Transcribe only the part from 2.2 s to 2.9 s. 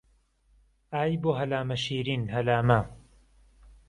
هەلامە